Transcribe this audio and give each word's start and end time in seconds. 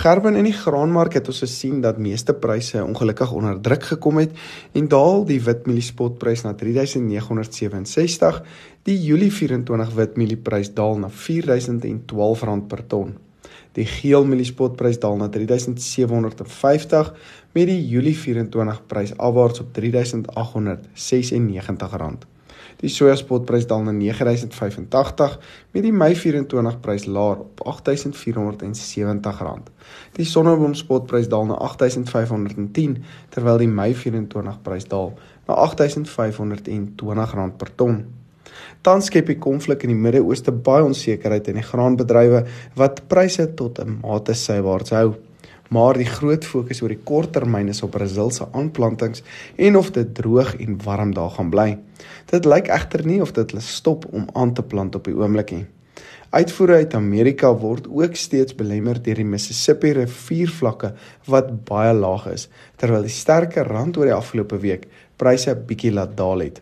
Gerben 0.00 0.32
in 0.40 0.46
die 0.48 0.56
graanmark 0.56 1.12
het 1.18 1.26
ons 1.28 1.42
gesien 1.44 1.82
dat 1.84 1.98
meeste 2.00 2.32
pryse 2.32 2.80
ongelukkig 2.80 3.34
onder 3.36 3.58
druk 3.60 3.82
gekom 3.84 4.16
het 4.22 4.32
en 4.72 4.88
daal 4.88 5.26
die 5.28 5.36
witmieliespotprys 5.44 6.40
na 6.46 6.54
3967, 6.56 8.38
die 8.88 8.96
Julie 8.96 9.28
24 9.28 9.92
witmielieprys 9.98 10.72
daal 10.72 10.96
na 11.02 11.10
R4012 11.12 12.64
per 12.72 12.80
ton. 12.88 13.12
Die 13.76 13.84
geelmieliespotprys 13.84 14.96
daal 15.04 15.20
na 15.20 15.28
3750 15.28 17.12
met 17.52 17.68
die 17.68 17.84
Julie 17.92 18.16
24 18.16 18.80
prys 18.88 19.12
afwaarts 19.20 19.60
op 19.60 19.68
R3896. 19.76 22.39
Die 22.80 22.88
sojaspotprys 22.88 23.66
daal 23.68 23.82
na 23.84 23.92
R9085 23.92 25.34
met 25.74 25.82
die 25.84 25.92
Mei 25.92 26.14
24 26.16 26.78
prys 26.80 27.04
laer 27.06 27.42
op 27.44 27.60
R8470. 27.64 29.68
Die 30.16 30.28
sonneblomspotprys 30.28 31.28
daal 31.28 31.46
na 31.50 31.58
R8510 31.60 32.96
terwyl 33.34 33.58
die 33.60 33.68
Mei 33.68 33.92
24 33.94 34.62
prys 34.64 34.88
daal 34.88 35.12
na 35.48 35.54
R8520 35.66 37.52
per 37.60 37.74
ton. 37.76 38.04
Tans 38.82 39.06
skep 39.10 39.26
die 39.28 39.38
konflik 39.38 39.82
in 39.84 39.92
die 39.92 40.00
Midde-Ooste 40.00 40.52
baie 40.52 40.84
onsekerheid 40.86 41.48
in 41.52 41.58
die 41.60 41.66
graanbedrywe 41.66 42.46
wat 42.80 43.02
pryse 43.12 43.44
tot 43.58 43.78
'n 43.78 44.00
mate 44.00 44.34
sywaarts 44.34 44.96
hou 44.96 45.14
maar 45.70 45.98
die 45.98 46.08
groot 46.08 46.44
fokus 46.44 46.82
oor 46.82 46.90
die 46.90 47.04
korttermyn 47.06 47.70
is 47.70 47.82
op 47.86 47.94
Brasil 47.94 48.30
se 48.34 48.46
aanplantings 48.58 49.22
en 49.56 49.78
of 49.78 49.92
dit 49.94 50.14
droog 50.18 50.56
en 50.58 50.78
warm 50.84 51.14
daar 51.14 51.30
gaan 51.36 51.50
bly. 51.50 51.68
Dit 52.30 52.48
lyk 52.48 52.70
egter 52.70 53.06
nie 53.06 53.20
of 53.22 53.34
dit 53.36 53.52
hulle 53.54 53.62
stop 53.62 54.06
om 54.10 54.26
aan 54.34 54.54
te 54.54 54.66
plant 54.66 54.98
op 54.98 55.06
die 55.06 55.14
oomblik 55.14 55.54
nie. 55.54 55.66
Uitvoere 56.30 56.82
uit 56.84 56.94
Amerika 56.94 57.50
word 57.58 57.88
ook 57.90 58.14
steeds 58.14 58.54
belemmer 58.54 59.00
deur 59.02 59.18
die 59.18 59.26
Mississippi 59.26 59.90
riviervlakke 59.96 60.92
wat 61.26 61.52
baie 61.66 61.94
laag 61.94 62.28
is, 62.30 62.46
terwyl 62.78 63.06
die 63.06 63.14
sterker 63.14 63.66
rand 63.66 63.98
oor 63.98 64.10
die 64.10 64.14
afgelope 64.14 64.60
week 64.62 64.86
pryse 65.18 65.54
bietjie 65.66 65.90
laat 65.94 66.14
daal 66.18 66.46
het. 66.46 66.60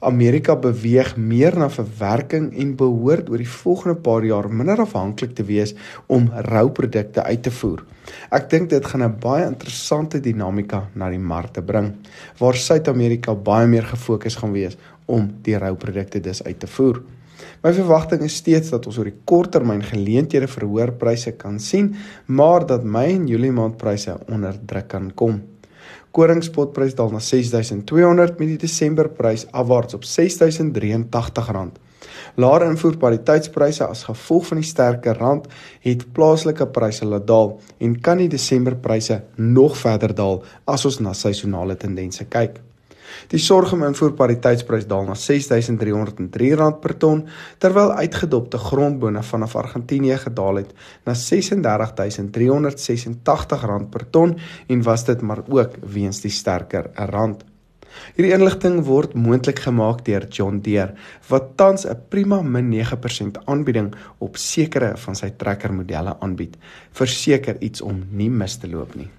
Amerika 0.00 0.56
beweeg 0.56 1.16
meer 1.16 1.56
na 1.58 1.70
verwerking 1.72 2.50
en 2.58 2.74
behoort 2.76 3.30
oor 3.30 3.40
die 3.40 3.48
volgende 3.48 3.96
paar 3.96 4.24
jaar 4.24 4.48
minder 4.52 4.80
afhanklik 4.84 5.34
te 5.34 5.44
wees 5.48 5.74
om 6.06 6.28
rouprodukte 6.50 7.22
uit 7.22 7.42
te 7.42 7.50
voer. 7.50 7.84
Ek 8.30 8.50
dink 8.50 8.70
dit 8.70 8.84
gaan 8.84 9.02
'n 9.02 9.18
baie 9.20 9.46
interessante 9.46 10.20
dinamika 10.20 10.88
na 10.94 11.10
die 11.10 11.18
mark 11.18 11.52
te 11.52 11.62
bring 11.62 11.94
waar 12.38 12.54
Suid-Amerika 12.54 13.34
baie 13.34 13.66
meer 13.66 13.82
gefokus 13.82 14.36
gaan 14.36 14.52
wees 14.52 14.76
om 15.06 15.30
die 15.42 15.58
rouprodukte 15.58 16.20
dus 16.20 16.42
uit 16.42 16.60
te 16.60 16.66
voer. 16.66 17.02
My 17.62 17.72
verwagting 17.72 18.22
is 18.22 18.36
steeds 18.36 18.70
dat 18.70 18.86
ons 18.86 18.98
oor 18.98 19.08
die 19.10 19.20
korttermyn 19.24 19.82
geleenthede 19.82 20.46
vir 20.46 20.64
hoër 20.64 20.92
pryse 21.00 21.32
kan 21.32 21.58
sien, 21.58 21.94
maar 22.26 22.66
dat 22.66 22.84
Mei 22.84 23.14
en 23.14 23.26
Julie 23.26 23.52
maand 23.52 23.76
pryse 23.76 24.18
onder 24.28 24.56
druk 24.66 24.88
kan 24.88 25.10
kom. 25.14 25.42
Koringspotprys 26.16 26.94
daal 26.96 27.10
na 27.12 27.20
6200 27.20 28.38
met 28.40 28.48
die 28.54 28.60
Desemberprys 28.62 29.44
afwaarts 29.52 29.98
op 29.98 30.06
R6083. 30.08 31.82
Laer 32.40 32.64
invoerpariteitspryse 32.66 33.84
as 33.84 34.06
gevolg 34.08 34.46
van 34.50 34.60
die 34.62 34.68
sterker 34.68 35.18
rand 35.20 35.48
het 35.84 36.06
plaaslike 36.16 36.68
pryse 36.72 37.04
laat 37.08 37.26
daal 37.28 37.58
en 37.80 37.98
kan 38.00 38.22
die 38.22 38.30
Desemberpryse 38.32 39.20
nog 39.36 39.76
verder 39.80 40.14
daal 40.16 40.40
as 40.64 40.88
ons 40.88 41.02
na 41.04 41.12
seisonale 41.16 41.76
tendense 41.76 42.24
kyk. 42.32 42.62
Die 43.28 43.38
sorghum 43.38 43.82
invoerpariteitsprys 43.88 44.86
daal 44.90 45.04
na 45.08 45.14
R6303 45.14 46.80
per 46.80 46.94
ton, 46.98 47.28
terwyl 47.58 47.92
uitgedopte 47.96 48.58
grondbone 48.58 49.22
vanaf 49.22 49.56
Argentinië 49.56 50.16
gedaal 50.28 50.54
het 50.62 50.70
na 51.04 51.12
R36386 51.12 53.88
per 53.90 54.10
ton 54.10 54.36
en 54.68 54.82
was 54.82 55.04
dit 55.04 55.22
maar 55.22 55.42
ook 55.48 55.70
weens 55.82 56.20
die 56.20 56.30
sterker 56.30 56.90
rand. 56.94 57.44
Hierdie 58.16 58.34
inligting 58.36 58.80
word 58.88 59.14
moontlik 59.16 59.62
gemaak 59.64 60.02
deur 60.08 60.26
John 60.32 60.60
Deere 60.64 60.96
wat 61.30 61.54
tans 61.60 61.86
'n 61.86 62.00
prima 62.12 62.42
min 62.42 62.68
9% 62.70 63.38
aanbieding 63.44 63.94
op 64.18 64.36
sekere 64.36 64.96
van 64.96 65.14
sy 65.14 65.30
trekkermodelle 65.30 66.16
aanbied. 66.20 66.56
Verseker 66.92 67.56
iets 67.60 67.80
om 67.80 68.04
nie 68.10 68.30
mis 68.30 68.56
te 68.56 68.68
loop 68.68 68.94
nie. 68.94 69.10